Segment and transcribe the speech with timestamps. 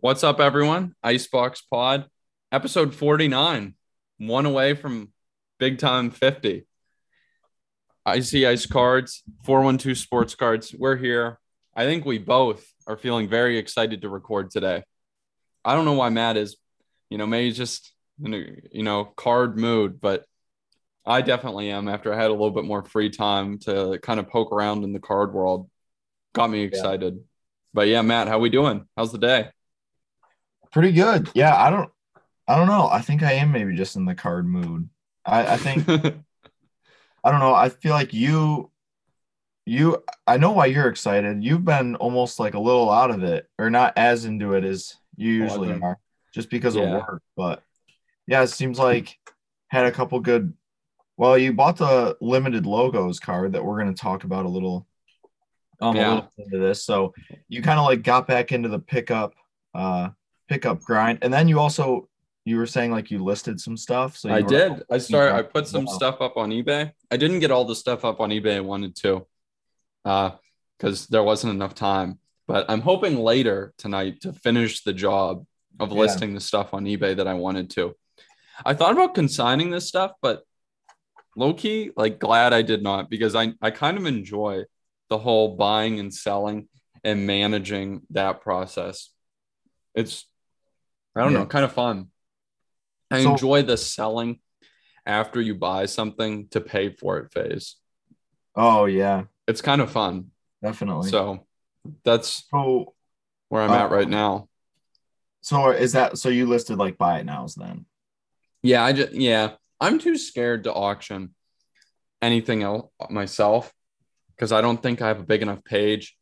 [0.00, 0.94] What's up, everyone?
[1.02, 2.06] Icebox Pod,
[2.50, 3.74] episode 49,
[4.16, 5.12] one away from
[5.58, 6.66] big time 50.
[8.06, 10.74] Icy Ice Cards, 412 Sports Cards.
[10.74, 11.38] We're here.
[11.74, 14.84] I think we both are feeling very excited to record today.
[15.66, 16.56] I don't know why Matt is,
[17.10, 17.92] you know, maybe just
[18.22, 20.24] in a, you know, card mood, but
[21.04, 24.30] I definitely am after I had a little bit more free time to kind of
[24.30, 25.68] poke around in the card world.
[26.32, 27.14] Got me excited.
[27.16, 27.22] Yeah.
[27.74, 28.86] But yeah, Matt, how we doing?
[28.96, 29.50] How's the day?
[30.74, 31.30] Pretty good.
[31.34, 31.88] Yeah, I don't
[32.48, 32.88] I don't know.
[32.88, 34.88] I think I am maybe just in the card mood.
[35.24, 35.88] I, I think
[37.24, 37.54] I don't know.
[37.54, 38.72] I feel like you
[39.64, 41.44] you I know why you're excited.
[41.44, 44.96] You've been almost like a little out of it or not as into it as
[45.14, 45.98] you usually oh, are
[46.34, 46.82] just because yeah.
[46.82, 47.22] of work.
[47.36, 47.62] But
[48.26, 49.16] yeah, it seems like
[49.68, 50.54] had a couple good
[51.16, 54.88] well, you bought the limited logos card that we're going to talk about a little
[55.80, 56.06] um yeah.
[56.06, 56.82] a little into this.
[56.82, 57.14] So
[57.48, 59.34] you kind of like got back into the pickup
[59.72, 60.08] uh
[60.48, 62.08] pickup grind and then you also
[62.44, 64.16] you were saying like you listed some stuff.
[64.16, 64.82] So I did.
[64.90, 65.34] I started.
[65.34, 66.92] I put some stuff up on eBay.
[67.10, 69.26] I didn't get all the stuff up on eBay I wanted to,
[70.04, 70.32] uh,
[70.76, 72.18] because there wasn't enough time.
[72.46, 75.46] But I'm hoping later tonight to finish the job
[75.80, 75.98] of yeah.
[75.98, 77.96] listing the stuff on eBay that I wanted to.
[78.64, 80.44] I thought about consigning this stuff, but
[81.36, 84.64] low key, like glad I did not because I I kind of enjoy
[85.08, 86.68] the whole buying and selling
[87.02, 89.08] and managing that process.
[89.94, 90.26] It's
[91.16, 91.38] I don't yeah.
[91.38, 92.08] know, kind of fun.
[93.10, 94.40] I so, enjoy the selling
[95.06, 97.76] after you buy something to pay for it phase.
[98.56, 99.24] Oh yeah.
[99.46, 100.30] It's kind of fun.
[100.62, 101.10] Definitely.
[101.10, 101.46] So
[102.04, 102.94] that's so,
[103.48, 104.48] where I'm uh, at right now.
[105.42, 107.84] So is that so you listed like buy it nows then?
[108.62, 109.52] Yeah, I just yeah.
[109.80, 111.34] I'm too scared to auction
[112.22, 113.72] anything else myself
[114.30, 116.16] because I don't think I have a big enough page.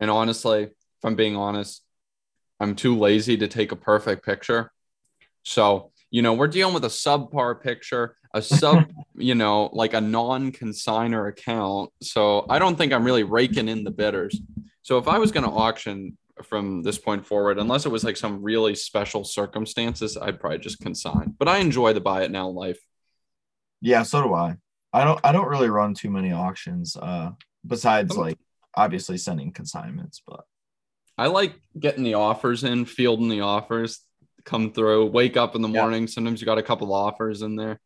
[0.00, 1.84] And honestly, if I'm being honest,
[2.64, 4.72] I'm too lazy to take a perfect picture.
[5.44, 8.84] So you know, we're dealing with a subpar picture, a sub,
[9.16, 11.90] you know, like a non consigner account.
[12.02, 14.40] So I don't think I'm really raking in the bidders.
[14.82, 18.16] So if I was going to auction from this point forward, unless it was like
[18.16, 21.34] some really special circumstances, I'd probably just consign.
[21.36, 22.78] But I enjoy the buy it now life.
[23.80, 24.56] Yeah, so do I.
[24.92, 27.32] I don't I don't really run too many auctions uh
[27.66, 28.38] besides like
[28.76, 30.44] obviously sending consignments, but
[31.16, 34.00] I like getting the offers in, fielding the offers
[34.44, 36.02] come through, wake up in the morning.
[36.02, 36.08] Yeah.
[36.08, 37.80] Sometimes you got a couple offers in there.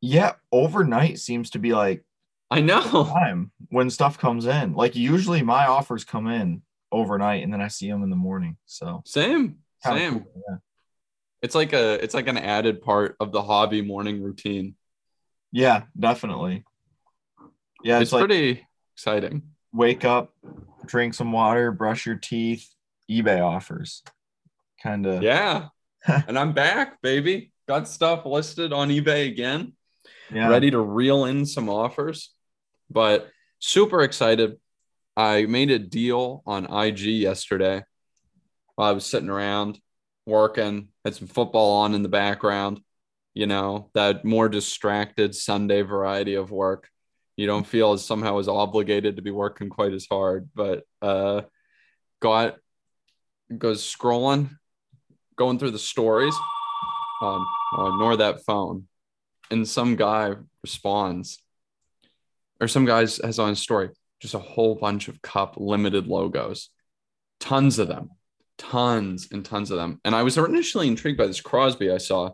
[0.00, 2.04] Yeah, overnight seems to be like
[2.50, 4.74] I know time when stuff comes in.
[4.74, 8.56] Like usually my offers come in overnight and then I see them in the morning.
[8.66, 10.20] So same, same.
[10.20, 10.56] Cool, yeah.
[11.42, 14.76] It's like a it's like an added part of the hobby morning routine.
[15.52, 16.64] Yeah, definitely.
[17.82, 19.42] Yeah, it's, it's like pretty exciting.
[19.72, 20.34] Wake up,
[20.86, 22.68] drink some water, brush your teeth,
[23.10, 24.02] eBay offers
[24.82, 25.22] kind of.
[25.22, 25.68] Yeah.
[26.06, 27.52] and I'm back, baby.
[27.66, 29.72] Got stuff listed on eBay again.
[30.32, 30.48] Yeah.
[30.48, 32.32] Ready to reel in some offers,
[32.90, 34.58] but super excited.
[35.16, 37.82] I made a deal on IG yesterday
[38.74, 39.80] while I was sitting around
[40.26, 42.80] working, had some football on in the background,
[43.34, 46.88] you know, that more distracted Sunday variety of work.
[47.36, 51.42] You don't feel as somehow as obligated to be working quite as hard, but uh
[52.20, 52.56] got
[53.56, 54.50] goes scrolling
[55.36, 56.34] going through the stories.
[57.22, 58.88] Um, I'll ignore that phone.
[59.50, 61.38] And some guy responds,
[62.60, 66.70] or some guys has on a story, just a whole bunch of cup limited logos,
[67.38, 68.10] tons of them,
[68.58, 70.00] tons and tons of them.
[70.04, 72.30] And I was initially intrigued by this Crosby I saw,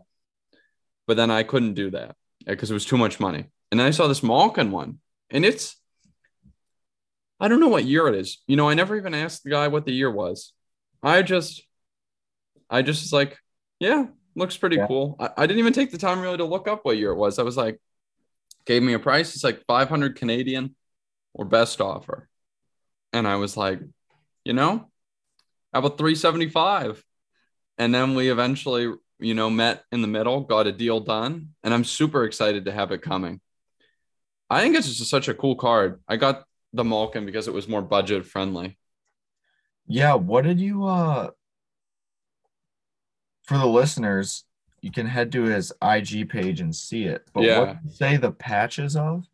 [1.05, 2.15] but then I couldn't do that
[2.45, 3.45] because it was too much money.
[3.73, 4.99] And then I saw this Malkin one,
[5.31, 5.75] and it's,
[7.39, 8.37] I don't know what year it is.
[8.45, 10.53] You know, I never even asked the guy what the year was.
[11.01, 11.63] I just
[12.69, 13.39] I just was like,
[13.79, 14.85] yeah, looks pretty yeah.
[14.85, 15.15] cool.
[15.19, 17.39] I, I, didn't even take the time really to look up what year it was.
[17.39, 17.81] I was like,
[18.67, 19.33] gave me a price.
[19.33, 20.75] It's like 500 Canadian
[21.33, 22.29] or best offer.
[23.11, 23.79] And I was like,
[24.45, 24.87] you know,
[25.73, 27.03] how about 375?
[27.79, 31.55] And then we eventually, you know, met in the middle, got a deal done.
[31.63, 33.41] And I'm super excited to have it coming.
[34.53, 35.99] I think it's just such a cool card.
[36.07, 38.77] I got the Malkin because it was more budget friendly.
[39.87, 40.15] Yeah.
[40.15, 41.31] What did you, uh,
[43.43, 44.43] for the listeners,
[44.83, 47.25] you can head to his IG page and see it.
[47.33, 47.59] But yeah.
[47.59, 49.25] what say the patches of?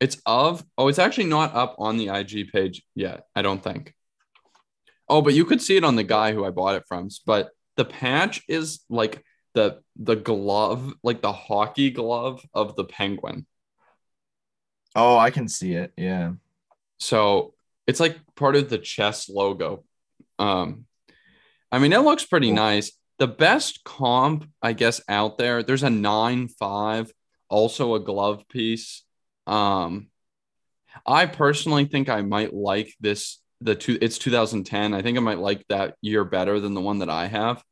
[0.00, 3.94] It's of oh, it's actually not up on the IG page yet, I don't think.
[5.08, 7.08] Oh, but you could see it on the guy who I bought it from.
[7.26, 9.24] But the patch is like
[9.54, 13.46] the the glove, like the hockey glove of the penguin.
[14.94, 15.92] Oh, I can see it.
[15.96, 16.32] Yeah.
[16.98, 17.54] So
[17.86, 19.84] it's like part of the chess logo.
[20.38, 20.86] Um,
[21.70, 22.92] I mean, it looks pretty nice.
[23.18, 27.12] The best comp, I guess, out there, there's a 9 5,
[27.48, 29.02] also a glove piece.
[29.46, 30.08] Um,
[31.06, 33.40] I personally think I might like this.
[33.60, 34.94] The two, it's 2010.
[34.94, 37.62] I think I might like that year better than the one that I have.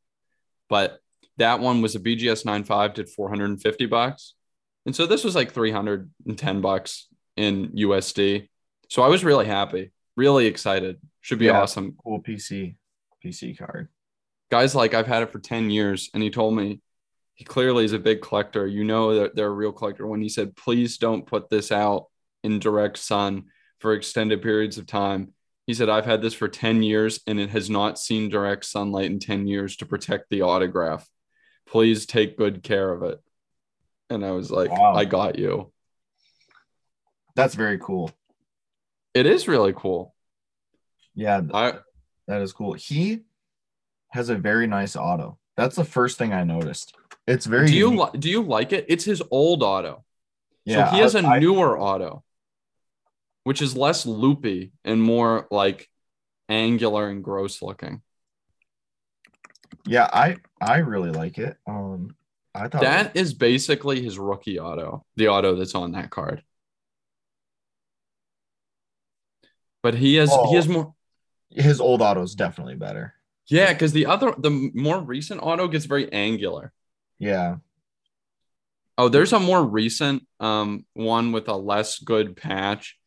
[0.69, 0.99] But
[1.37, 4.33] that one was a BGS 9.5, did 450 bucks.
[4.85, 8.47] And so this was like 310 bucks in USD.
[8.89, 10.99] So I was really happy, really excited.
[11.21, 11.95] Should be yeah, awesome.
[12.03, 12.75] Cool PC,
[13.23, 13.89] PC card.
[14.51, 16.81] Guys like I've had it for 10 years, and he told me
[17.33, 18.67] he clearly is a big collector.
[18.67, 22.07] You know that they're a real collector when he said, please don't put this out
[22.43, 23.45] in direct sun
[23.79, 25.33] for extended periods of time.
[25.65, 29.05] He said, I've had this for 10 years and it has not seen direct sunlight
[29.05, 31.07] in 10 years to protect the autograph.
[31.67, 33.19] Please take good care of it.
[34.09, 34.93] And I was like, wow.
[34.93, 35.72] I got you.
[37.35, 38.11] That's very cool.
[39.13, 40.13] It is really cool.
[41.15, 41.73] Yeah, I,
[42.27, 42.73] that is cool.
[42.73, 43.21] He
[44.09, 45.37] has a very nice auto.
[45.55, 46.95] That's the first thing I noticed.
[47.27, 47.67] It's very.
[47.67, 48.85] Do you li- do you like it?
[48.89, 50.03] It's his old auto.
[50.65, 52.23] Yeah, so he has a I, newer auto,
[53.43, 55.89] which is less loopy and more like
[56.49, 58.01] angular and gross looking.
[59.85, 61.57] Yeah, I I really like it.
[61.67, 62.15] Um,
[62.55, 66.43] I thought that is basically his rookie auto, the auto that's on that card.
[69.83, 70.95] But he has oh, he has more.
[71.51, 73.13] His old auto is definitely better.
[73.47, 76.73] Yeah, because the other the more recent auto gets very angular.
[77.19, 77.57] Yeah.
[78.97, 82.97] Oh, there's a more recent um one with a less good patch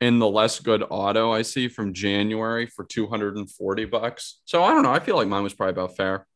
[0.00, 4.40] in the less good auto I see from January for 240 bucks.
[4.44, 4.92] So I don't know.
[4.92, 6.26] I feel like mine was probably about fair.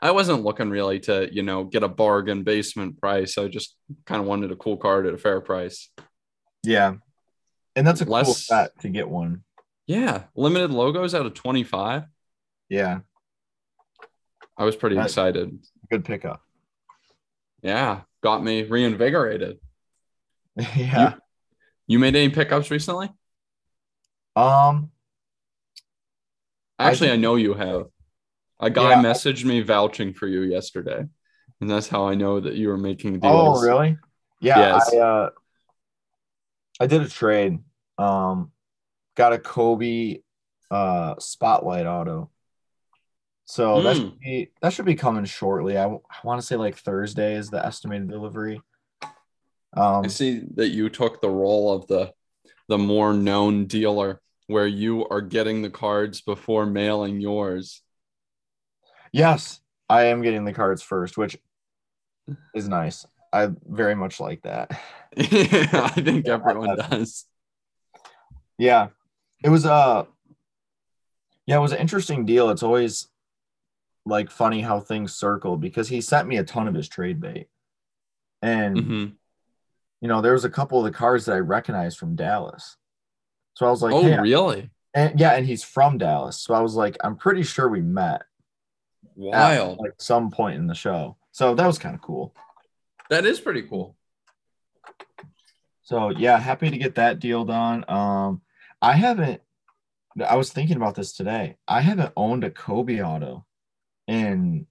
[0.00, 3.36] I wasn't looking really to, you know, get a bargain basement price.
[3.36, 3.76] I just
[4.06, 5.90] kind of wanted a cool card at a fair price.
[6.62, 6.94] Yeah.
[7.78, 9.44] And that's a less, cool set to get one.
[9.86, 10.24] Yeah.
[10.34, 12.02] Limited logos out of 25.
[12.68, 13.00] Yeah.
[14.56, 15.60] I was pretty that's excited.
[15.88, 16.42] Good pickup.
[17.62, 18.00] Yeah.
[18.20, 19.58] Got me reinvigorated.
[20.76, 21.10] yeah.
[21.10, 21.14] You,
[21.86, 23.10] you made any pickups recently?
[24.34, 24.90] Um
[26.80, 27.86] actually I, I know you have.
[28.58, 31.04] A guy yeah, messaged me vouching for you yesterday.
[31.60, 33.58] And that's how I know that you were making deals.
[33.58, 33.96] Oh, really?
[34.40, 34.58] Yeah.
[34.58, 34.92] Yes.
[34.92, 35.30] I uh
[36.80, 37.60] I did a trade.
[37.98, 38.52] Um
[39.16, 40.18] got a Kobe
[40.70, 42.30] uh spotlight auto.
[43.44, 43.82] So mm.
[43.84, 44.02] that hmm.
[44.02, 45.78] should be that should be coming shortly.
[45.78, 48.60] I, I want to say like Thursday is the estimated delivery.
[49.74, 52.12] Um, I see that you took the role of the
[52.68, 57.82] the more known dealer, where you are getting the cards before mailing yours.
[59.12, 61.38] Yes, I am getting the cards first, which
[62.54, 63.06] is nice.
[63.32, 64.78] I very much like that.
[65.16, 67.24] yeah, I think everyone does.
[68.58, 68.88] Yeah,
[69.42, 70.04] it was a uh,
[71.46, 72.50] yeah, it was an interesting deal.
[72.50, 73.08] It's always
[74.04, 77.48] like funny how things circle because he sent me a ton of his trade bait,
[78.42, 79.06] and mm-hmm
[80.00, 82.76] you know, there was a couple of the cars that I recognized from Dallas.
[83.54, 84.70] So I was like, Oh, hey, really?
[84.94, 86.40] And yeah, and he's from Dallas.
[86.40, 88.22] So I was like, I'm pretty sure we met.
[89.16, 89.78] Wild.
[89.78, 91.16] At, like some point in the show.
[91.32, 92.34] So that was kind of cool.
[93.10, 93.96] That is pretty cool.
[95.82, 97.84] So yeah, happy to get that deal done.
[97.88, 98.42] Um,
[98.80, 99.40] I haven't.
[100.26, 101.56] I was thinking about this today.
[101.66, 103.46] I haven't owned a Kobe auto
[104.06, 104.66] in,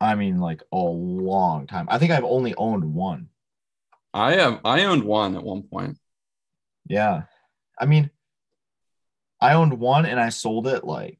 [0.00, 1.86] I mean, like a long time.
[1.90, 3.28] I think I've only owned one.
[4.14, 5.98] I have I owned one at one point.
[6.88, 7.22] Yeah.
[7.78, 8.10] I mean,
[9.40, 11.18] I owned one and I sold it like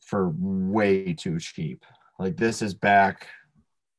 [0.00, 1.84] for way too cheap.
[2.18, 3.28] Like this is back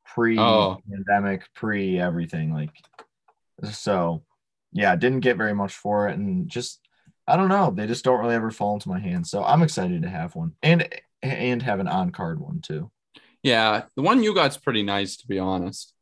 [0.05, 1.49] pre pandemic, oh.
[1.53, 2.53] pre everything.
[2.53, 2.71] Like
[3.71, 4.23] so
[4.71, 6.79] yeah, didn't get very much for it and just
[7.27, 7.71] I don't know.
[7.75, 9.29] They just don't really ever fall into my hands.
[9.29, 10.87] So I'm excited to have one and
[11.21, 12.91] and have an on card one too.
[13.43, 15.93] Yeah, the one you got's pretty nice to be honest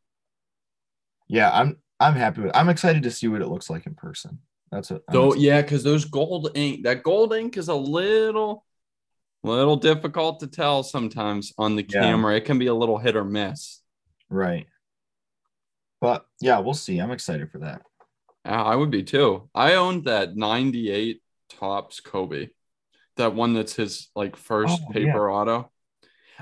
[1.28, 2.50] yeah, I'm I'm happy with.
[2.50, 2.58] It.
[2.58, 4.40] I'm excited to see what it looks like in person.
[4.72, 5.04] That's it.
[5.12, 8.66] So yeah, because those gold ink, that gold ink is a little,
[9.44, 12.02] little difficult to tell sometimes on the yeah.
[12.02, 12.36] camera.
[12.36, 13.82] It can be a little hit or miss.
[14.30, 14.68] Right.
[16.02, 17.00] But yeah, we'll see.
[17.00, 17.82] I'm excited for that.
[18.54, 19.50] I would be too.
[19.54, 22.50] I owned that 98 Topps Kobe,
[23.18, 25.34] that one that's his like first oh, paper yeah.
[25.34, 25.72] auto.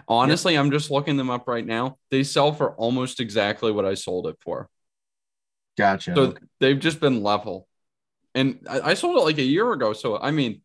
[0.07, 0.61] Honestly, yep.
[0.61, 1.97] I'm just looking them up right now.
[2.11, 4.69] They sell for almost exactly what I sold it for.
[5.77, 6.13] Gotcha.
[6.15, 7.67] So they've just been level.
[8.33, 9.93] And I, I, sold it like a year ago.
[9.93, 10.61] So I mean,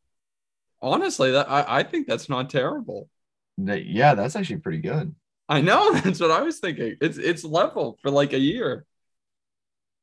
[0.83, 3.09] honestly, that I, I think that's not terrible.
[3.57, 5.15] Yeah, that's actually pretty good.
[5.49, 5.93] I know.
[6.01, 6.97] That's what I was thinking.
[7.01, 8.87] It's it's level for like a year.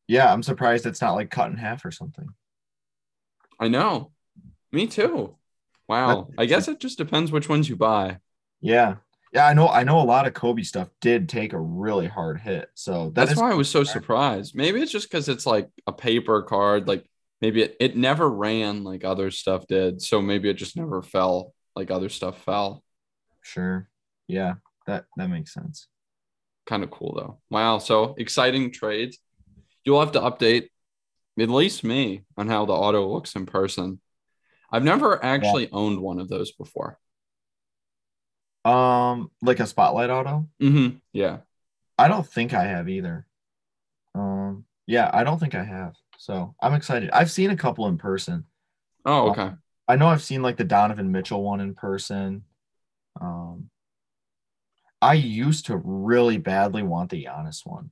[0.07, 2.29] Yeah, I'm surprised it's not like cut in half or something.
[3.59, 4.11] I know.
[4.71, 5.35] Me too.
[5.87, 6.29] Wow.
[6.37, 8.19] I guess it just depends which ones you buy.
[8.61, 8.95] Yeah.
[9.33, 9.67] Yeah, I know.
[9.67, 12.69] I know a lot of Kobe stuff did take a really hard hit.
[12.75, 14.55] So that that's why I was so surprised.
[14.55, 16.87] Maybe it's just because it's like a paper card.
[16.87, 17.05] Like
[17.41, 20.01] maybe it, it never ran like other stuff did.
[20.01, 22.83] So maybe it just never fell like other stuff fell.
[23.41, 23.89] Sure.
[24.27, 24.55] Yeah.
[24.85, 25.87] That that makes sense.
[26.65, 27.39] Kind of cool though.
[27.49, 27.79] Wow.
[27.79, 29.19] So exciting trades.
[29.87, 30.67] You'll have to update
[31.39, 34.01] at least me on how the auto looks in person.
[34.69, 35.69] I've never actually yeah.
[35.71, 36.99] owned one of those before.
[38.65, 40.49] Um, like a spotlight auto.
[40.61, 40.97] Mm-hmm.
[41.13, 41.37] Yeah.
[41.97, 43.27] I don't think I have either.
[44.13, 45.95] Um, yeah, I don't think I have.
[46.17, 47.09] So I'm excited.
[47.11, 48.43] I've seen a couple in person.
[49.05, 49.41] Oh, okay.
[49.43, 52.43] Um, I know I've seen like the Donovan Mitchell one in person.
[53.21, 53.69] Um,
[55.01, 57.91] I used to really badly want the Giannis one.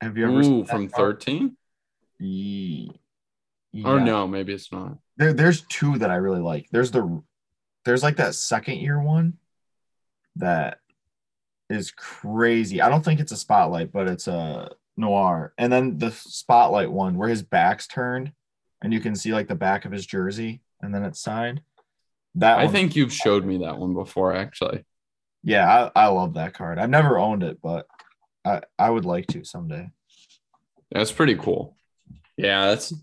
[0.00, 1.56] Have you ever Ooh, from 13?
[2.18, 2.92] Yeah.
[3.84, 4.98] Or no, maybe it's not.
[5.16, 6.68] There, there's two that I really like.
[6.70, 7.22] There's the
[7.84, 9.34] there's like that second year one
[10.36, 10.78] that
[11.70, 12.80] is crazy.
[12.80, 15.52] I don't think it's a spotlight, but it's a noir.
[15.58, 18.32] And then the spotlight one where his back's turned
[18.82, 21.62] and you can see like the back of his jersey and then it's signed.
[22.34, 24.84] That I think you've showed me that one before, actually.
[25.42, 26.78] Yeah, I, I love that card.
[26.78, 27.86] I've never owned it, but
[28.46, 29.90] I, I would like to someday.
[30.92, 31.76] That's pretty cool.
[32.36, 32.94] Yeah, that's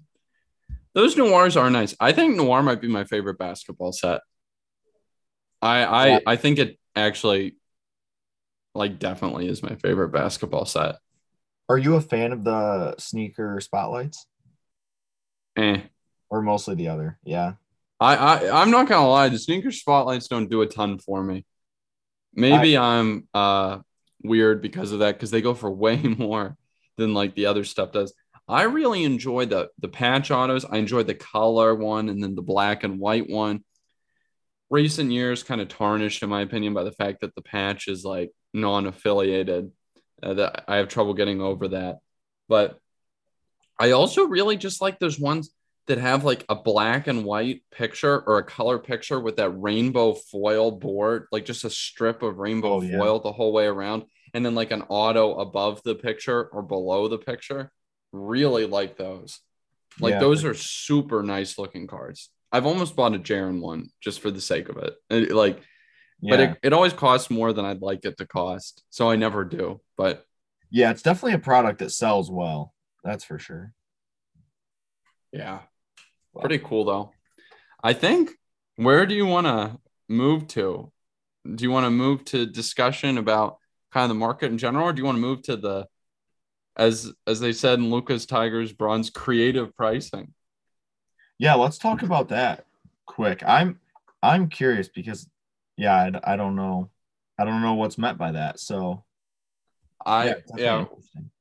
[0.93, 1.95] those noirs are nice.
[1.99, 4.21] I think noir might be my favorite basketball set.
[5.61, 6.19] I I yeah.
[6.25, 7.57] I think it actually
[8.75, 10.95] like definitely is my favorite basketball set.
[11.67, 14.25] Are you a fan of the sneaker spotlights?
[15.57, 15.81] Eh.
[16.29, 17.53] Or mostly the other, yeah.
[17.99, 21.45] I, I I'm not gonna lie, the sneaker spotlights don't do a ton for me.
[22.33, 23.79] Maybe I, am uh
[24.23, 26.57] weird because of that, because they go for way more
[26.97, 28.13] than like the other stuff does.
[28.47, 30.65] I really enjoy the the patch autos.
[30.65, 33.63] I enjoyed the color one and then the black and white one
[34.73, 38.03] recent years kind of tarnished in my opinion by the fact that the patch is
[38.03, 39.71] like non-affiliated
[40.23, 41.99] uh, that i have trouble getting over that
[42.49, 42.79] but
[43.79, 45.51] i also really just like those ones
[45.85, 50.15] that have like a black and white picture or a color picture with that rainbow
[50.15, 52.97] foil board like just a strip of rainbow oh, yeah.
[52.97, 54.03] foil the whole way around
[54.33, 57.71] and then like an auto above the picture or below the picture
[58.11, 59.39] really like those
[59.99, 60.19] like yeah.
[60.19, 64.39] those are super nice looking cards I've almost bought a Jaren one just for the
[64.39, 64.93] sake of it.
[65.09, 65.59] it like,
[66.21, 66.29] yeah.
[66.29, 68.83] but it, it always costs more than I'd like it to cost.
[68.91, 69.81] So I never do.
[69.97, 70.23] But
[70.69, 72.71] yeah, it's definitely a product that sells well.
[73.03, 73.73] That's for sure.
[75.31, 75.61] Yeah.
[76.39, 77.11] Pretty cool though.
[77.83, 78.29] I think
[78.75, 80.91] where do you want to move to?
[81.43, 83.57] Do you want to move to discussion about
[83.93, 85.87] kind of the market in general, or do you want to move to the
[86.75, 90.33] as as they said in Lucas Tigers bronze creative pricing?
[91.37, 92.65] Yeah, let's talk about that
[93.05, 93.43] quick.
[93.45, 93.79] I'm
[94.21, 95.29] I'm curious because
[95.77, 96.89] yeah, I, I don't know.
[97.37, 98.59] I don't know what's meant by that.
[98.59, 99.03] So
[100.05, 100.85] I yeah, yeah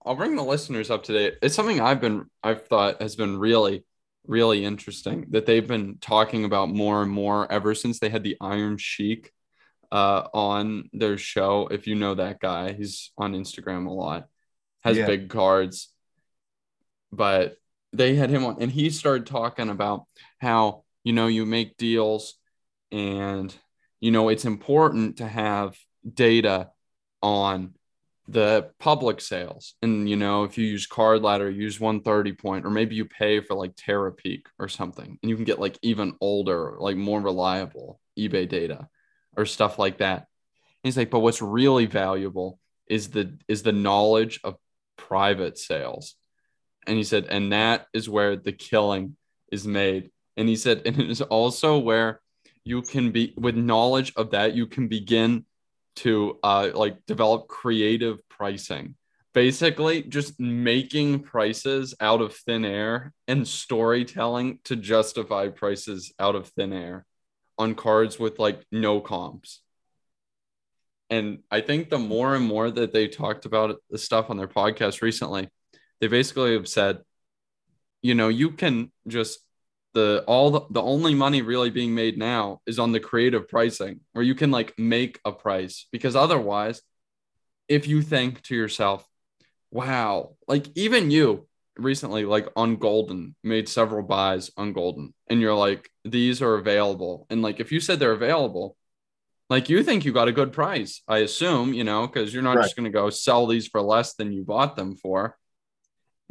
[0.05, 1.35] I'll bring the listeners up to date.
[1.43, 3.85] It's something I've been I've thought has been really
[4.27, 8.37] really interesting that they've been talking about more and more ever since they had the
[8.41, 9.33] Iron Sheik
[9.93, 11.69] uh, on their show.
[11.71, 14.27] If you know that guy, he's on Instagram a lot,
[14.83, 15.07] has yeah.
[15.07, 15.93] big cards,
[17.13, 17.59] but
[17.93, 20.07] they had him on and he started talking about
[20.39, 22.35] how you know you make deals
[22.91, 23.55] and
[24.01, 25.77] you know it's important to have
[26.15, 26.71] data
[27.21, 27.75] on
[28.29, 32.71] the public sales and you know if you use card ladder use 130 point or
[32.71, 36.77] maybe you pay for like Terapeak or something and you can get like even older
[36.79, 38.89] like more reliable ebay data
[39.37, 43.73] or stuff like that and he's like but what's really valuable is the is the
[43.73, 44.57] knowledge of
[44.97, 46.17] private sales
[46.87, 49.17] and he said, and that is where the killing
[49.51, 50.11] is made.
[50.37, 52.21] And he said, and it is also where
[52.65, 55.45] you can be with knowledge of that, you can begin
[55.97, 58.97] to uh, like develop creative pricing.
[59.35, 66.49] Basically, just making prices out of thin air and storytelling to justify prices out of
[66.49, 67.07] thin air
[67.63, 69.61] on cards with like no comps.
[71.11, 74.49] And I think the more and more that they talked about the stuff on their
[74.49, 75.49] podcast recently,
[76.01, 77.01] they basically have said,
[78.01, 79.39] you know, you can just
[79.95, 84.01] the all the, the only money really being made now is on the creative pricing
[84.13, 86.83] where you can like make a price because otherwise
[87.69, 89.07] if you think to yourself
[89.71, 91.47] wow like even you
[91.83, 97.27] recently like on Goldin, made several buys on Goldin, and you're like these are available
[97.31, 98.77] and like if you said they're available
[99.49, 102.57] like you think you got a good price i assume you know because you're not
[102.57, 102.65] right.
[102.65, 105.37] just going to go sell these for less than you bought them for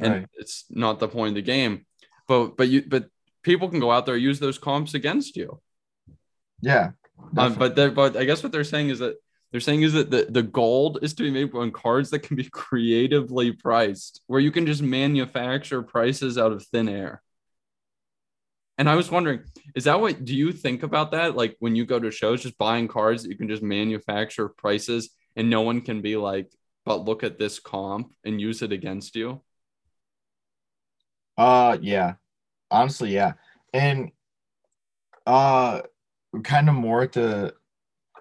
[0.02, 0.28] and right.
[0.34, 1.86] it's not the point of the game.
[2.28, 3.06] But but you but
[3.42, 5.60] people can go out there use those comps against you.
[6.60, 6.90] Yeah.
[7.36, 9.16] Um, but but I guess what they're saying is that
[9.52, 12.36] they're saying is that the, the gold is to be made on cards that can
[12.36, 17.22] be creatively priced, where you can just manufacture prices out of thin air.
[18.78, 19.42] And I was wondering,
[19.76, 21.36] is that what do you think about that?
[21.36, 25.10] Like when you go to shows, just buying cards that you can just manufacture prices
[25.36, 26.50] and no one can be like,
[26.84, 29.42] but look at this comp and use it against you?
[31.36, 32.14] Uh yeah.
[32.70, 33.34] Honestly, yeah.
[33.72, 34.10] And
[35.26, 35.82] uh
[36.42, 37.12] kind of more at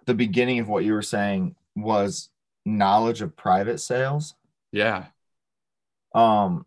[0.05, 2.29] the beginning of what you were saying was
[2.65, 4.35] knowledge of private sales.
[4.71, 5.05] Yeah.
[6.13, 6.65] Um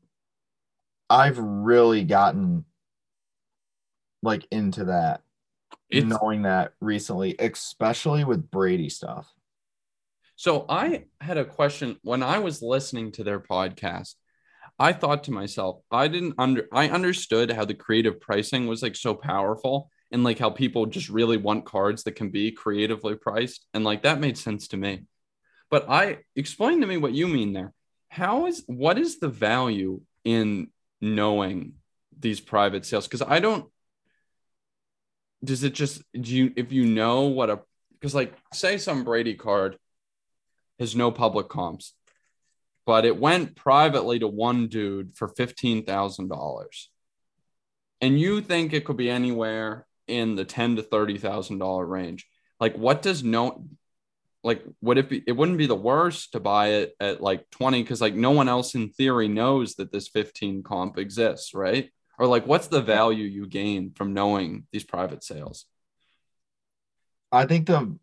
[1.10, 2.64] I've really gotten
[4.22, 5.20] like into that
[5.90, 9.32] it's, knowing that recently, especially with Brady stuff.
[10.36, 14.14] So I had a question when I was listening to their podcast.
[14.78, 18.96] I thought to myself, I didn't under I understood how the creative pricing was like
[18.96, 23.66] so powerful and like how people just really want cards that can be creatively priced
[23.74, 25.02] and like that made sense to me.
[25.70, 27.72] But I explain to me what you mean there.
[28.10, 30.68] How is what is the value in
[31.00, 31.74] knowing
[32.16, 33.68] these private sales because I don't
[35.42, 37.60] does it just do you if you know what a
[37.94, 39.76] because like say some Brady card
[40.78, 41.92] has no public comps,
[42.86, 46.88] but it went privately to one dude for fifteen thousand dollars,
[48.00, 52.26] and you think it could be anywhere in the ten to thirty thousand dollar range.
[52.60, 53.66] Like, what does no
[54.44, 57.82] like would it be it wouldn't be the worst to buy it at like 20
[57.82, 62.26] because like no one else in theory knows that this 15 comp exists right or
[62.26, 65.64] like what's the value you gain from knowing these private sales
[67.32, 67.96] i think the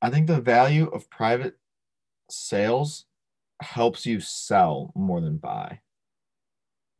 [0.00, 1.58] i think the value of private
[2.30, 3.04] sales
[3.60, 5.80] helps you sell more than buy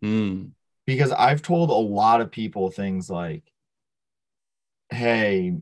[0.03, 0.49] Hmm.
[0.87, 3.43] Because i've told a lot of people things like
[4.91, 5.55] hey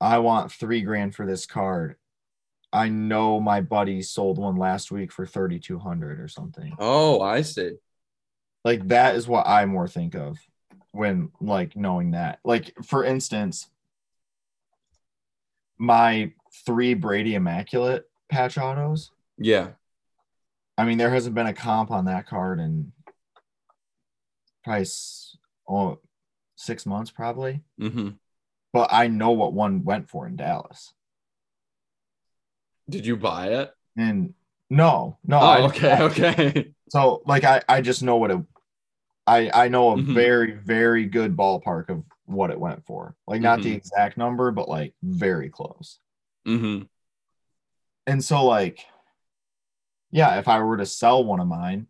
[0.00, 1.96] i want three grand for this card
[2.72, 7.72] i know my buddy sold one last week for 3200 or something oh i see
[8.64, 10.38] like that is what I more think of
[10.92, 12.38] when like knowing that.
[12.44, 13.68] Like for instance,
[15.78, 16.32] my
[16.64, 19.10] three Brady Immaculate patch autos.
[19.38, 19.70] Yeah.
[20.78, 22.92] I mean, there hasn't been a comp on that card in
[24.64, 25.36] price
[25.68, 25.98] oh
[26.56, 27.62] six months probably.
[27.80, 28.10] Mm-hmm.
[28.72, 30.94] But I know what one went for in Dallas.
[32.88, 33.74] Did you buy it?
[33.96, 34.34] And
[34.70, 35.38] no, no.
[35.40, 36.72] Oh, okay, okay.
[36.88, 38.38] So like I, I just know what it
[39.26, 40.14] I I know a mm-hmm.
[40.14, 43.14] very very good ballpark of what it went for.
[43.26, 43.70] Like not mm-hmm.
[43.70, 45.98] the exact number, but like very close.
[46.46, 46.84] Mm-hmm.
[48.06, 48.84] And so like,
[50.10, 51.86] yeah, if I were to sell one of mine,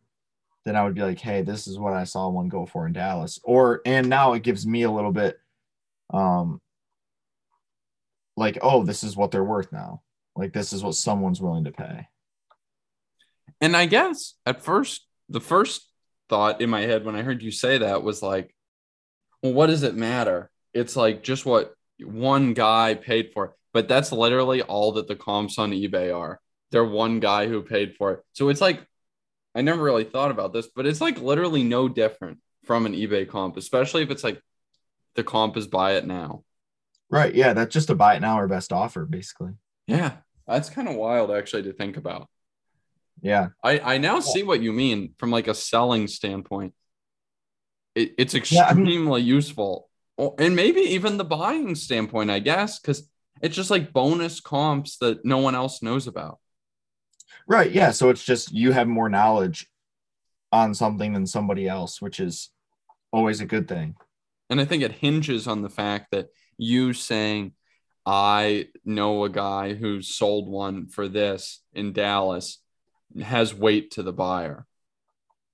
[0.65, 2.93] then I would be like, hey, this is what I saw one go for in
[2.93, 3.41] Dallas.
[3.43, 5.39] Or and now it gives me a little bit,
[6.13, 6.61] um,
[8.37, 10.03] like oh, this is what they're worth now.
[10.37, 12.09] Like this is what someone's willing to pay.
[13.61, 15.89] And I guess at first, the first
[16.29, 18.55] thought in my head when I heard you say that was like,
[19.43, 20.51] well, what does it matter?
[20.73, 23.55] It's like just what one guy paid for.
[23.73, 26.41] But that's literally all that the comps on eBay are.
[26.71, 28.21] They're one guy who paid for it.
[28.33, 28.87] So it's like,
[29.55, 33.29] I never really thought about this, but it's like literally no different from an eBay
[33.29, 34.41] comp, especially if it's like
[35.15, 36.45] the comp is buy it now.
[37.11, 37.35] Right.
[37.35, 37.53] Yeah.
[37.53, 39.53] That's just a buy it now or best offer, basically.
[39.87, 40.13] Yeah.
[40.47, 42.29] That's kind of wild actually to think about.
[43.21, 43.49] Yeah.
[43.63, 46.75] I, I now see what you mean from like a selling standpoint.
[47.95, 49.91] It, it's extremely yeah, I mean, useful.
[50.39, 53.09] And maybe even the buying standpoint, I guess, because
[53.43, 56.39] it's just like bonus comps that no one else knows about.
[57.53, 57.71] Right.
[57.71, 57.91] Yeah.
[57.91, 59.67] So it's just you have more knowledge
[60.53, 62.49] on something than somebody else, which is
[63.13, 63.95] always a good thing.
[64.49, 67.53] And I think it hinges on the fact that you saying,
[68.07, 72.57] I know a guy who sold one for this in Dallas
[73.23, 74.67] has weight to the buyer.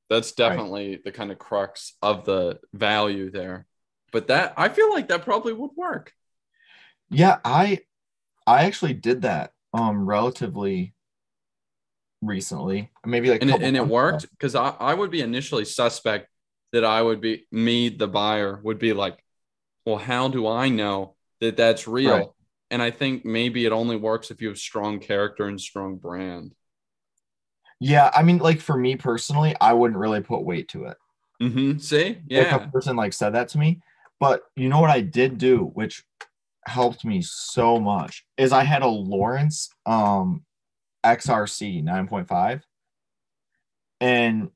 [0.09, 1.05] That's definitely right.
[1.05, 3.67] the kind of crux of the value there.
[4.13, 6.13] But that I feel like that probably would work.
[7.11, 7.81] Yeah, I
[8.47, 10.95] I actually did that um relatively
[12.21, 12.91] recently.
[13.05, 16.29] Maybe like and it, and it worked because I, I would be initially suspect
[16.73, 19.23] that I would be me, the buyer, would be like,
[19.85, 22.13] well, how do I know that that's real?
[22.13, 22.29] Right.
[22.71, 26.55] And I think maybe it only works if you have strong character and strong brand.
[27.81, 30.97] Yeah, I mean, like for me personally, I wouldn't really put weight to it.
[31.41, 31.79] Mm-hmm.
[31.79, 33.81] See, yeah, if a person like said that to me,
[34.19, 36.05] but you know what I did do, which
[36.67, 40.45] helped me so much, is I had a Lawrence um
[41.17, 42.63] XRC 9.5,
[44.01, 44.51] and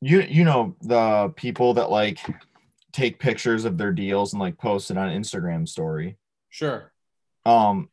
[0.00, 2.18] you you know the people that like
[2.92, 6.16] take pictures of their deals and like post it on Instagram story.
[6.48, 6.92] Sure.
[7.44, 7.88] Um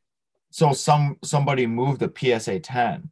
[0.52, 3.10] so some somebody moved the PSA 10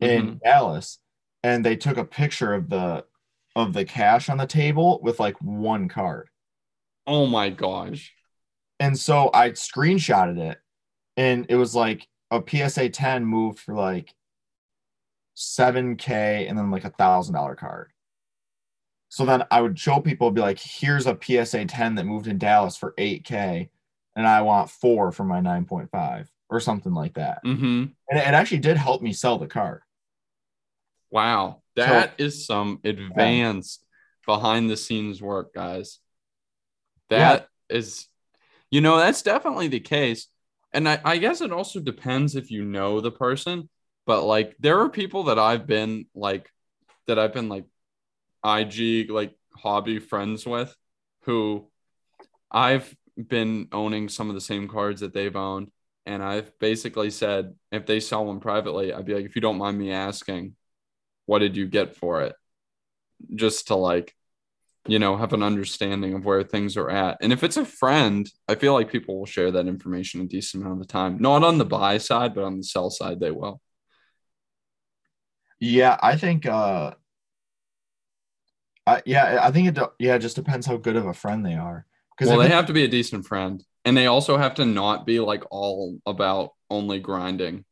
[0.00, 0.40] in Mhm.
[0.40, 0.98] Dallas
[1.42, 3.04] and they took a picture of the
[3.54, 6.28] of the cash on the table with like one card.
[7.06, 8.12] Oh my gosh.
[8.80, 10.58] And so I screenshotted it
[11.16, 14.14] and it was like a PSA 10 moved for like
[15.36, 17.90] 7k and then like a thousand dollar card.
[19.08, 22.38] So then I would show people be like, here's a PSA 10 that moved in
[22.38, 23.70] Dallas for 8k
[24.16, 27.42] and I want four for my 9.5 or something like that.
[27.44, 27.84] Mm-hmm.
[28.10, 29.82] And it actually did help me sell the card.
[31.10, 31.62] Wow.
[31.76, 33.84] that is some advanced
[34.26, 36.00] behind the scenes work, guys.
[37.08, 38.06] That is,
[38.70, 40.26] you know, that's definitely the case.
[40.78, 43.68] And I, I guess it also depends if you know the person,
[44.06, 46.52] but like there are people that I've been like,
[47.08, 47.64] that I've been like
[48.44, 50.72] IG, like hobby friends with
[51.22, 51.66] who
[52.48, 55.72] I've been owning some of the same cards that they've owned.
[56.06, 59.58] And I've basically said, if they sell one privately, I'd be like, if you don't
[59.58, 60.54] mind me asking,
[61.26, 62.36] what did you get for it?
[63.34, 64.14] Just to like,
[64.86, 67.18] you know, have an understanding of where things are at.
[67.20, 70.62] And if it's a friend, I feel like people will share that information a decent
[70.62, 71.18] amount of the time.
[71.18, 73.60] Not on the buy side, but on the sell side, they will.
[75.60, 76.94] Yeah, I think uh
[78.86, 81.54] I, yeah, I think it yeah, it just depends how good of a friend they
[81.54, 81.84] are.
[82.16, 83.62] Because well, they have to be a decent friend.
[83.84, 87.64] And they also have to not be like all about only grinding.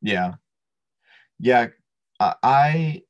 [0.00, 0.34] Yeah.
[1.38, 1.68] Yeah.
[2.20, 3.02] I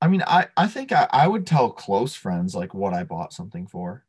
[0.00, 3.32] I mean, I I think I, I would tell close friends like what I bought
[3.32, 4.04] something for.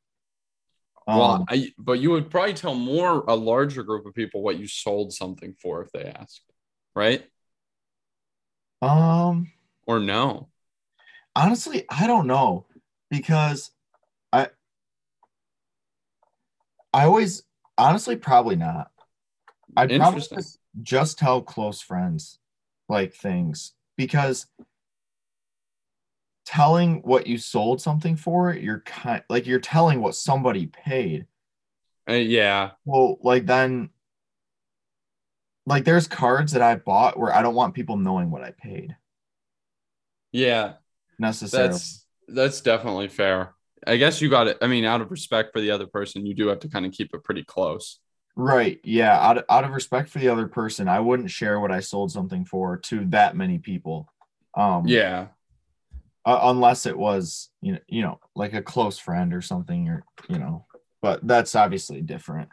[1.08, 4.60] Um, well, I, but you would probably tell more a larger group of people what
[4.60, 6.44] you sold something for if they asked,
[6.96, 7.26] right?
[8.82, 9.52] Um,
[9.88, 10.50] or no?
[11.36, 12.68] Honestly, I don't know
[13.10, 13.72] because
[14.32, 14.50] I
[16.94, 17.44] I always
[17.78, 18.92] honestly probably not.
[19.76, 22.40] I'd probably just, just tell close friends
[22.88, 24.48] like things because
[26.50, 31.28] telling what you sold something for, you're kind like you're telling what somebody paid.
[32.10, 32.72] Uh, yeah.
[32.86, 33.92] Well, like then
[35.68, 38.96] like there's cards that I bought where I don't want people knowing what I paid.
[40.32, 40.74] Yeah.
[41.20, 41.70] Necessarily.
[41.70, 43.54] That's that's definitely fair.
[43.86, 44.58] I guess you got it.
[44.60, 46.94] I mean, out of respect for the other person, you do have to kind of
[46.94, 48.00] keep it pretty close.
[48.36, 48.80] Right.
[48.84, 49.20] Yeah.
[49.20, 52.12] Out of, out of respect for the other person, I wouldn't share what I sold
[52.12, 54.12] something for to that many people.
[54.58, 55.28] Um, yeah
[56.30, 60.04] uh, unless it was you know you know like a close friend or something or
[60.28, 60.66] you know
[61.02, 62.50] but that's obviously different.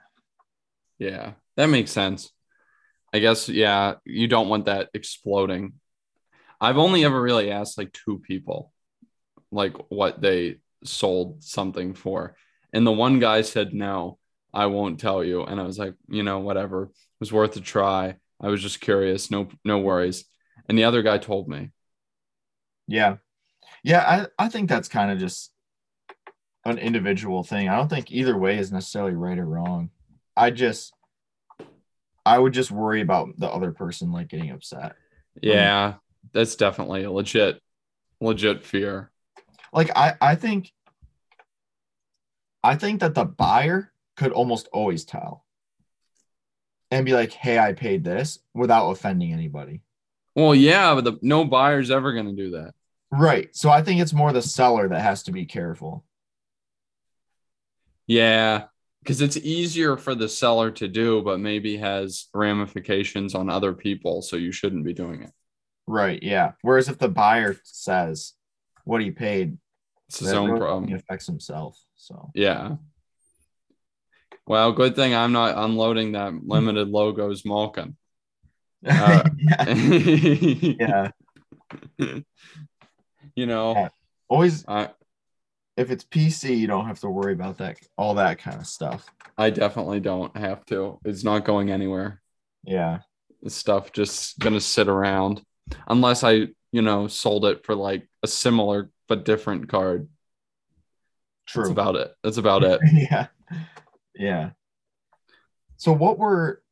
[0.98, 2.32] Yeah that makes sense.
[3.12, 5.74] I guess yeah you don't want that exploding.
[6.58, 8.72] I've only ever really asked like two people
[9.52, 12.34] like what they sold something for
[12.72, 14.18] and the one guy said no
[14.52, 16.84] i won't tell you and i was like you know whatever.
[16.84, 18.16] It was worth a try.
[18.40, 19.30] I was just curious.
[19.30, 20.24] No no worries.
[20.66, 21.72] And the other guy told me.
[22.88, 23.16] Yeah
[23.86, 25.52] yeah, I, I think that's kind of just
[26.64, 27.68] an individual thing.
[27.68, 29.90] I don't think either way is necessarily right or wrong.
[30.36, 30.92] I just
[32.26, 34.96] I would just worry about the other person like getting upset.
[35.40, 35.94] Yeah, um,
[36.32, 37.62] that's definitely a legit
[38.20, 39.12] legit fear.
[39.72, 40.72] Like I I think
[42.64, 45.44] I think that the buyer could almost always tell
[46.90, 49.82] and be like, "Hey, I paid this," without offending anybody.
[50.34, 52.74] Well, yeah, but the, no buyer's ever going to do that.
[53.10, 53.54] Right.
[53.54, 56.04] So I think it's more the seller that has to be careful.
[58.06, 58.64] Yeah,
[59.02, 64.22] because it's easier for the seller to do, but maybe has ramifications on other people.
[64.22, 65.30] So you shouldn't be doing it.
[65.86, 66.20] Right.
[66.22, 66.52] Yeah.
[66.62, 68.32] Whereas if the buyer says
[68.84, 69.58] what he paid,
[70.08, 70.88] it's his own really problem.
[70.88, 71.78] He affects himself.
[71.96, 72.76] So yeah.
[74.46, 77.96] Well, good thing I'm not unloading that limited logos Malkin.
[78.88, 79.70] Uh, yeah.
[81.98, 82.18] yeah.
[83.36, 83.88] You know, yeah.
[84.28, 84.64] always.
[84.66, 84.88] Uh,
[85.76, 89.06] if it's PC, you don't have to worry about that, all that kind of stuff.
[89.36, 90.98] I definitely don't have to.
[91.04, 92.22] It's not going anywhere.
[92.64, 93.00] Yeah.
[93.42, 95.42] The stuff just gonna sit around
[95.86, 100.08] unless I, you know, sold it for like a similar but different card.
[101.46, 101.64] True.
[101.64, 102.14] That's about it.
[102.24, 102.80] That's about it.
[102.92, 103.26] yeah.
[104.14, 104.50] Yeah.
[105.76, 106.62] So what were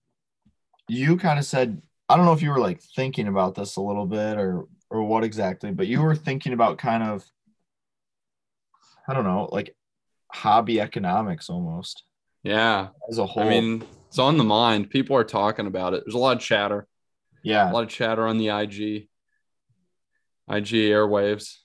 [0.88, 3.81] you kind of said I don't know if you were like thinking about this a
[3.81, 7.25] little bit or or what exactly, but you were thinking about kind of,
[9.09, 9.75] I don't know, like
[10.33, 12.05] hobby economics almost.
[12.42, 12.88] Yeah.
[13.09, 13.42] As a whole.
[13.42, 14.90] I mean, it's on the mind.
[14.90, 16.05] People are talking about it.
[16.05, 16.87] There's a lot of chatter.
[17.42, 17.70] Yeah.
[17.70, 19.09] A lot of chatter on the IG.
[20.49, 21.57] IG Airwaves.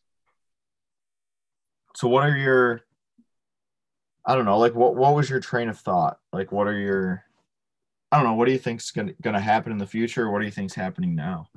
[1.95, 2.81] So what are your
[4.25, 6.19] I don't know, like what what was your train of thought?
[6.31, 7.25] Like what are your
[8.11, 10.29] I don't know, what do you think's gonna gonna happen in the future?
[10.29, 11.47] What do you think's happening now?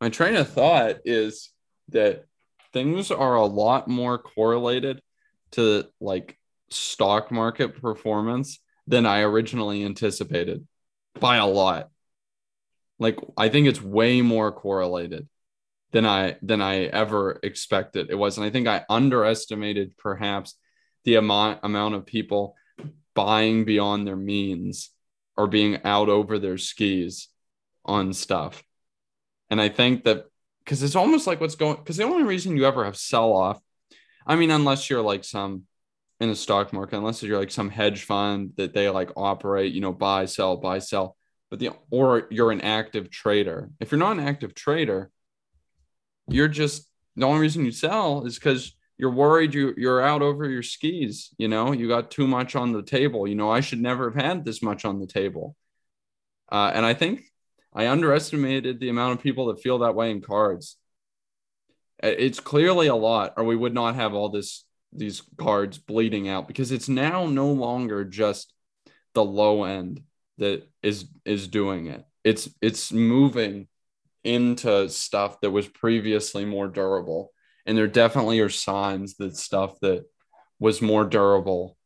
[0.00, 1.50] My train of thought is
[1.88, 2.24] that
[2.72, 5.00] things are a lot more correlated
[5.52, 6.38] to like
[6.70, 10.66] stock market performance than I originally anticipated
[11.18, 11.90] by a lot.
[12.98, 15.28] Like I think it's way more correlated
[15.92, 18.36] than I than I ever expected it was.
[18.36, 20.54] And I think I underestimated perhaps
[21.04, 22.56] the amount amount of people
[23.14, 24.90] buying beyond their means
[25.36, 27.28] or being out over their skis
[27.84, 28.62] on stuff.
[29.54, 30.24] And I think that
[30.64, 33.62] because it's almost like what's going because the only reason you ever have sell off,
[34.26, 35.62] I mean, unless you're like some
[36.18, 39.80] in the stock market, unless you're like some hedge fund that they like operate, you
[39.80, 41.16] know, buy, sell, buy, sell.
[41.50, 43.70] But the or you're an active trader.
[43.78, 45.08] If you're not an active trader,
[46.26, 50.50] you're just the only reason you sell is because you're worried you you're out over
[50.50, 53.80] your skis you know you got too much on the table you know i should
[53.80, 55.56] never have had this much on the table
[56.52, 57.24] uh, and i think
[57.74, 60.76] i underestimated the amount of people that feel that way in cards.
[62.02, 66.46] It's clearly a lot or we would not have all this these cards bleeding out
[66.46, 68.52] because it's now no longer just
[69.14, 70.02] the low end
[70.38, 72.04] that is is doing it.
[72.22, 73.68] It's it's moving
[74.22, 77.30] into stuff that was previously more durable.
[77.66, 80.04] And there definitely are signs that stuff that
[80.58, 81.76] was more durable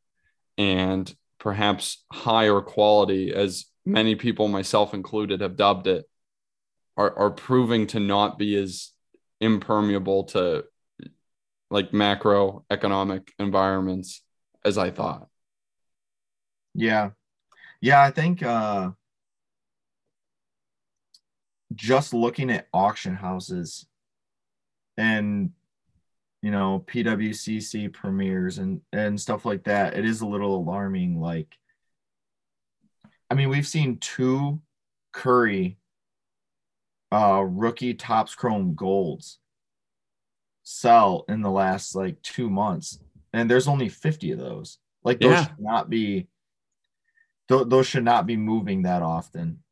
[0.56, 6.04] and perhaps higher quality as many people myself included have dubbed it
[6.96, 8.92] are, are proving to not be as
[9.40, 10.64] impermeable to
[11.70, 14.22] like macroeconomic environments
[14.64, 15.28] as i thought.
[16.74, 17.10] Yeah.
[17.80, 18.90] Yeah i think uh
[21.74, 23.86] just looking at auction houses
[24.96, 25.50] and
[26.42, 31.57] you know pwcc premieres and and stuff like that it is a little alarming like
[33.30, 34.60] i mean we've seen two
[35.12, 35.78] curry
[37.12, 39.38] uh rookie Topps chrome golds
[40.62, 42.98] sell in the last like two months
[43.32, 45.44] and there's only 50 of those like those yeah.
[45.44, 46.28] should not be
[47.48, 49.62] th- those should not be moving that often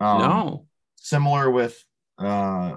[0.00, 0.66] um, no
[0.96, 1.84] similar with
[2.18, 2.76] uh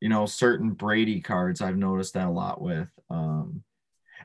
[0.00, 1.60] you know certain Brady cards.
[1.60, 2.88] I've noticed that a lot with.
[3.10, 3.62] Um,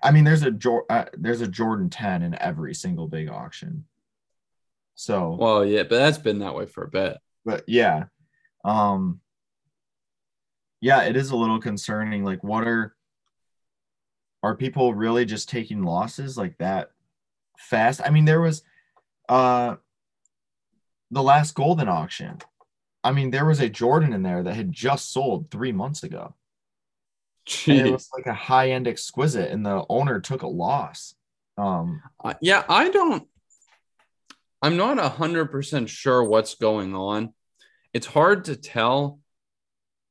[0.03, 0.53] I mean, there's a
[0.89, 3.85] uh, there's a Jordan 10 in every single big auction.
[5.01, 7.17] So well, yeah, but that's been that way for a bit.
[7.43, 8.05] But yeah,
[8.63, 9.19] um,
[10.79, 12.23] yeah, it is a little concerning.
[12.23, 12.95] Like, what are
[14.43, 16.91] are people really just taking losses like that
[17.57, 18.01] fast?
[18.05, 18.61] I mean, there was
[19.27, 19.77] uh
[21.09, 22.37] the last Goldin auction
[23.03, 26.35] I mean, there was a Jordan in there that had just sold three months ago.
[27.87, 31.15] It was like a high end exquisite, and the owner took a loss.
[31.57, 33.27] Um, uh, yeah, I don't.
[34.61, 37.33] I'm not a hundred percent sure what's going on.
[37.93, 39.19] It's hard to tell,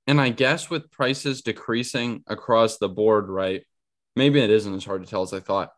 [0.06, 3.64] and I guess with prices decreasing across the board, right?
[4.16, 5.72] Maybe it isn't as hard to tell as I thought.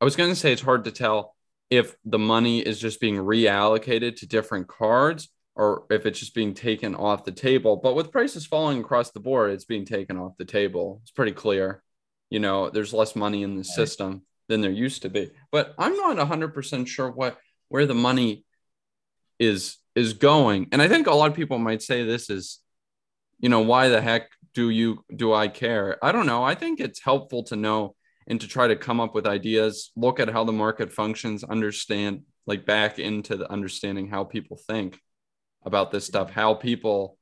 [0.00, 1.34] I was going to say it's hard to tell
[1.70, 6.54] if the money is just being reallocated to different cards or if it's just being
[6.54, 7.76] taken off the table.
[7.76, 11.00] But with prices falling across the board, it's being taken off the table.
[11.02, 11.82] It's pretty clear.
[12.30, 15.30] You know, there's less money in the system than there used to be.
[15.50, 17.38] But I'm not 100% sure what
[17.72, 18.44] where the money
[19.38, 20.68] is is going.
[20.72, 22.58] And I think a lot of people might say this is
[23.38, 25.98] you know, why the heck do you do I care?
[26.04, 26.44] I don't know.
[26.44, 30.20] I think it's helpful to know and to try to come up with ideas, look
[30.20, 34.98] at how the market functions, understand like back into the understanding how people think
[35.64, 37.16] about this stuff, how people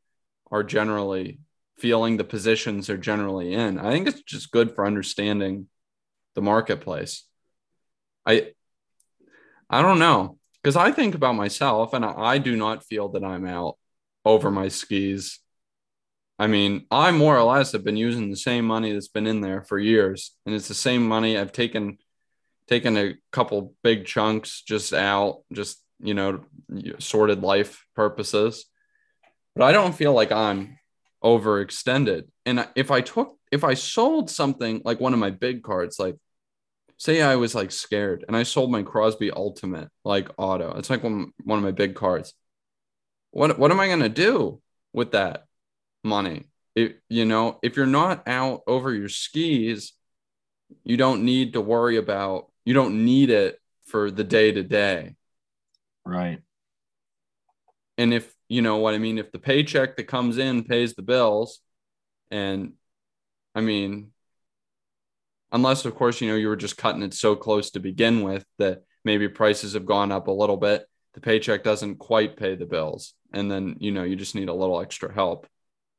[0.51, 1.39] are generally
[1.79, 3.79] feeling the positions they're generally in.
[3.79, 5.69] I think it's just good for understanding
[6.35, 7.25] the marketplace.
[8.27, 8.53] I
[9.71, 13.47] I don't know because I think about myself and I, do not feel that I'm
[13.47, 13.77] out
[14.25, 15.39] over my skis.
[16.39, 19.41] I mean, I more or less have been using the same money that's been in
[19.41, 21.99] there for years, and it's the same money I've taken
[22.67, 26.41] taken a couple big chunks just out, just you know,
[26.99, 28.65] sorted life purposes.
[29.55, 30.79] But I don't feel like I'm
[31.23, 32.29] overextended.
[32.47, 36.17] And if I took, if I sold something like one of my big cards, like
[37.01, 41.03] say I was like scared and I sold my Crosby Ultimate like auto, it's like
[41.03, 42.35] one, one of my big cards.
[43.33, 44.61] What, what am I going to do
[44.93, 45.47] with that
[46.05, 46.45] money?
[46.77, 49.95] If, you know, if you're not out over your skis,
[50.85, 55.17] you don't need to worry about, you don't need it for the day to day
[56.05, 56.41] Right.
[57.99, 61.03] And if you know what I mean, if the paycheck that comes in pays the
[61.03, 61.61] bills
[62.31, 62.73] and
[63.55, 64.13] I mean,
[65.53, 68.45] unless of course you know you were just cutting it so close to begin with
[68.59, 72.67] that maybe prices have gone up a little bit the paycheck doesn't quite pay the
[72.67, 75.47] bills and then you know you just need a little extra help.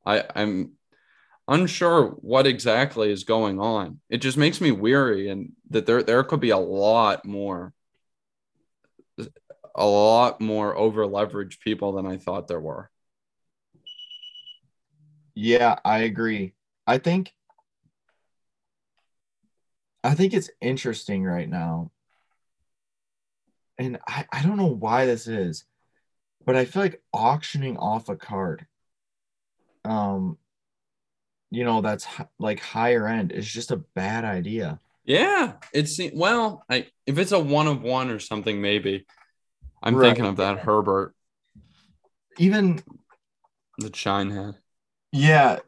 [0.04, 0.72] I i'm
[1.48, 4.00] unsure what exactly is going on.
[4.08, 7.72] It just makes me weary and that there there could be a lot more
[9.74, 12.90] a lot more over leveraged people than i thought there were.
[15.34, 16.54] Yeah i agree.
[16.86, 17.32] I think
[20.04, 21.90] I think it's interesting right now.
[23.78, 25.64] And I, I don't know why this is,
[26.44, 28.66] but I feel like auctioning off a card,
[29.84, 30.38] um,
[31.50, 32.06] you know, that's
[32.38, 34.80] like higher end is just a bad idea.
[35.04, 39.04] Yeah, it's well, I if it's a one of one or something, maybe.
[39.82, 40.08] I'm right.
[40.08, 41.14] thinking of that Herbert.
[42.38, 42.82] Even
[43.78, 44.54] the shine head.
[45.10, 45.58] Yeah.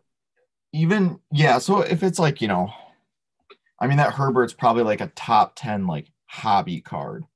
[0.73, 2.73] Even yeah, so if it's like, you know,
[3.85, 7.27] I mean, that Herbert's probably like a top 10 like hobby card.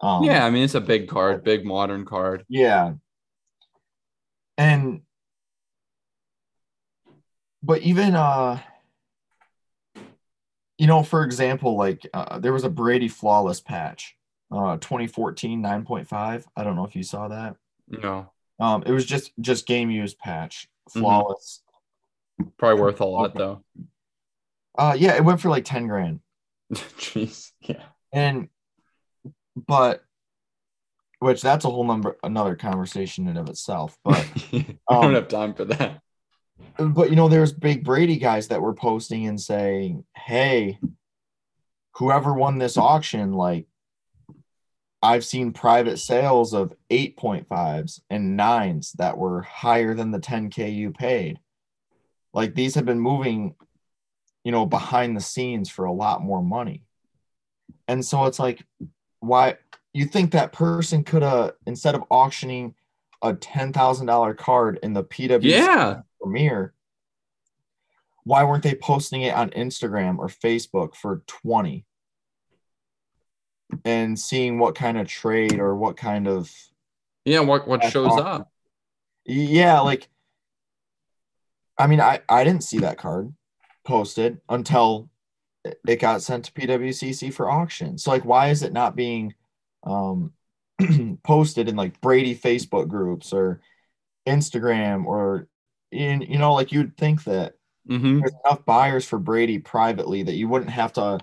[0.00, 2.44] Um, yeah, I mean, it's a big card, big modern card.
[2.48, 2.92] Yeah.
[4.56, 5.00] And,
[7.64, 8.60] but even, uh,
[10.78, 14.16] you know, for example, like uh, there was a Brady flawless patch,
[14.52, 16.44] uh, 2014 9.5.
[16.54, 17.56] I don't know if you saw that.
[17.88, 18.30] No.
[18.60, 21.00] Um, it was just just game use patch, mm-hmm.
[21.00, 21.62] flawless.
[22.40, 22.50] Mm-hmm.
[22.56, 23.64] Probably worth a lot though.
[24.78, 26.20] Uh, yeah, it went for like ten grand.
[26.72, 27.82] Jeez, yeah.
[28.12, 28.48] And,
[29.54, 30.02] but,
[31.18, 33.96] which that's a whole number, another conversation in of itself.
[34.04, 36.00] But I um, don't have time for that.
[36.78, 40.78] But you know, there's big Brady guys that were posting and saying, "Hey,
[41.94, 43.66] whoever won this auction, like."
[45.02, 50.90] I've seen private sales of 8.5s and 9s that were higher than the 10K you
[50.90, 51.38] paid.
[52.32, 53.54] Like these have been moving
[54.46, 56.84] you know, behind the scenes for a lot more money.
[57.88, 58.64] And so it's like,
[59.18, 59.56] why
[59.92, 62.76] you think that person could have instead of auctioning
[63.22, 66.02] a ten thousand dollar card in the PWCC yeah.
[66.22, 66.74] premiere,
[68.22, 71.84] why weren't they posting it on Instagram or Facebook for 20
[73.84, 76.52] and seeing what kind of trade or what kind of
[77.24, 78.26] yeah what what shows auction.
[78.26, 78.52] up
[79.24, 80.08] yeah like
[81.76, 83.34] i mean i i didn't see that card
[83.86, 85.08] posted until
[85.86, 87.98] it got sent to PWCC for auction.
[87.98, 89.34] So like, why is it not being
[89.84, 90.32] um,
[91.24, 93.60] posted in like Brady Facebook groups or
[94.26, 95.48] Instagram or
[95.92, 97.54] in you know like you'd think that
[97.88, 98.18] mm-hmm.
[98.18, 101.20] there's enough buyers for Brady privately that you wouldn't have to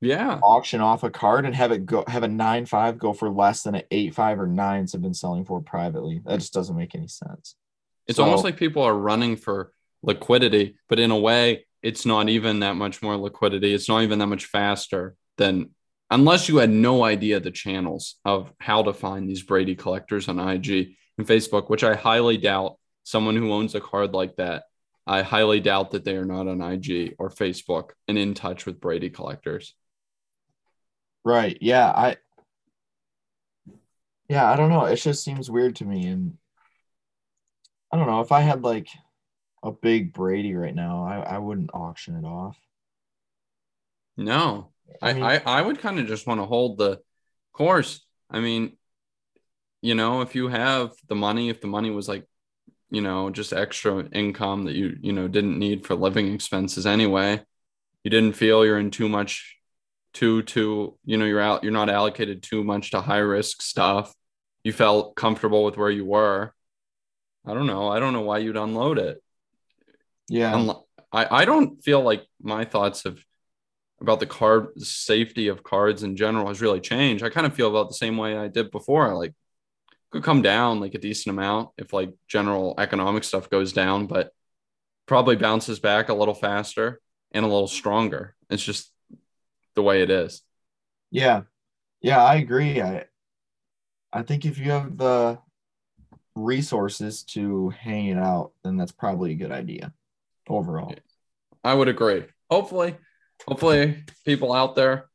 [0.00, 3.30] yeah auction off a card and have it go have a nine five go for
[3.30, 6.22] less than an eight five or nines have been selling for privately.
[6.24, 7.54] That just doesn't make any sense.
[8.06, 12.28] It's so, almost like people are running for liquidity, but in a way, it's not
[12.28, 13.72] even that much more liquidity.
[13.74, 15.70] It's not even that much faster than
[16.10, 20.38] unless you had no idea the channels of how to find these Brady collectors on
[20.38, 24.64] IG and Facebook, which I highly doubt someone who owns a card like that.
[25.06, 28.80] I highly doubt that they are not on IG or Facebook and in touch with
[28.80, 29.74] Brady collectors.
[31.24, 31.56] Right.
[31.60, 31.86] Yeah.
[31.86, 32.16] I,
[34.28, 34.84] yeah, I don't know.
[34.86, 36.06] It just seems weird to me.
[36.06, 36.38] And
[37.92, 38.88] I don't know if I had like
[39.66, 42.56] a big Brady right now, I, I wouldn't auction it off.
[44.16, 44.70] No,
[45.02, 47.00] I, mean, I, I would kind of just want to hold the
[47.52, 48.00] course.
[48.30, 48.76] I mean,
[49.82, 52.26] you know, if you have the money, if the money was like,
[52.90, 57.42] you know, just extra income that you, you know, didn't need for living expenses anyway,
[58.04, 59.56] you didn't feel you're in too much,
[60.12, 64.14] too, too, you know, you're out, you're not allocated too much to high risk stuff.
[64.62, 66.54] You felt comfortable with where you were.
[67.44, 67.88] I don't know.
[67.88, 69.22] I don't know why you'd unload it.
[70.28, 70.64] Yeah.
[71.12, 73.18] I, I don't feel like my thoughts of
[74.00, 77.24] about the card safety of cards in general has really changed.
[77.24, 79.08] I kind of feel about the same way I did before.
[79.08, 79.34] I Like
[80.12, 84.32] could come down like a decent amount if like general economic stuff goes down, but
[85.06, 87.00] probably bounces back a little faster
[87.32, 88.36] and a little stronger.
[88.50, 88.92] It's just
[89.76, 90.42] the way it is.
[91.10, 91.42] Yeah.
[92.02, 92.82] Yeah, I agree.
[92.82, 93.06] I
[94.12, 95.38] I think if you have the
[96.36, 99.94] resources to hang it out, then that's probably a good idea
[100.48, 100.94] overall.
[101.64, 102.24] I would agree.
[102.50, 102.96] Hopefully,
[103.46, 105.08] hopefully people out there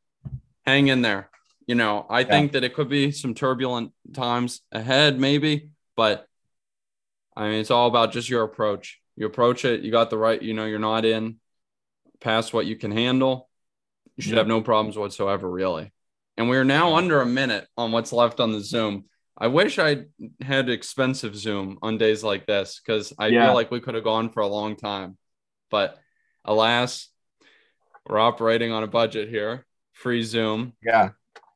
[0.66, 1.30] hang in there.
[1.66, 2.26] You know, I yeah.
[2.26, 6.26] think that it could be some turbulent times ahead, maybe, but
[7.36, 9.00] I mean, it's all about just your approach.
[9.16, 11.36] You approach it, you got the right, you know, you're not in
[12.20, 13.48] past what you can handle.
[14.16, 14.38] You should yeah.
[14.38, 15.92] have no problems whatsoever, really.
[16.36, 19.04] And we're now under a minute on what's left on the Zoom.
[19.36, 20.04] I wish I
[20.40, 23.46] had expensive Zoom on days like this because I yeah.
[23.46, 25.16] feel like we could have gone for a long time.
[25.72, 25.98] But
[26.44, 27.08] alas,
[28.06, 29.66] we're operating on a budget here.
[29.94, 30.74] Free Zoom.
[30.84, 31.10] Yeah.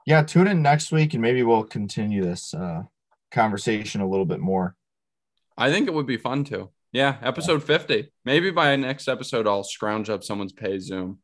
[0.06, 0.22] Yeah.
[0.22, 2.82] Tune in next week and maybe we'll continue this uh,
[3.30, 4.74] conversation a little bit more.
[5.56, 6.70] I think it would be fun to.
[6.92, 7.18] Yeah.
[7.22, 8.10] Episode 50.
[8.24, 11.18] Maybe by next episode, I'll scrounge up someone's pay Zoom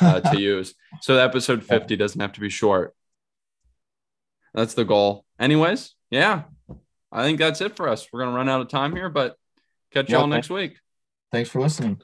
[0.00, 0.74] uh, to use.
[1.00, 2.94] So episode 50 doesn't have to be short.
[4.52, 5.24] That's the goal.
[5.40, 6.42] Anyways, yeah.
[7.10, 8.06] I think that's it for us.
[8.12, 9.36] We're going to run out of time here, but
[9.90, 10.76] catch y'all next week.
[11.32, 12.00] Thanks for listening.